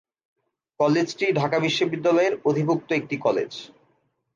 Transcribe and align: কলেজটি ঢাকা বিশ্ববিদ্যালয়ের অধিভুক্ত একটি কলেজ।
কলেজটি 0.79 1.25
ঢাকা 1.31 1.57
বিশ্ববিদ্যালয়ের 1.59 2.33
অধিভুক্ত 2.45 2.89
একটি 2.91 3.15
কলেজ। 3.17 3.51